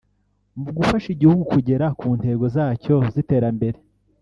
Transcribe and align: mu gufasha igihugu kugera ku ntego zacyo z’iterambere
mu 0.61 0.69
gufasha 0.77 1.07
igihugu 1.15 1.43
kugera 1.53 1.85
ku 1.99 2.07
ntego 2.19 2.45
zacyo 2.55 2.95
z’iterambere 3.13 3.77